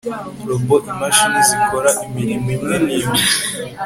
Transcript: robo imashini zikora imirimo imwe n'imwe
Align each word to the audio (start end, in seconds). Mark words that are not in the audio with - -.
robo 0.47 0.75
imashini 0.91 1.39
zikora 1.49 1.89
imirimo 2.05 2.47
imwe 2.55 2.75
n'imwe 2.85 3.19